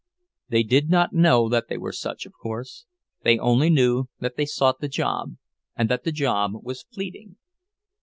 [0.49, 2.87] They did not know that they were such, of course;
[3.21, 5.35] they only knew that they sought the job,
[5.75, 7.35] and that the job was fleeting.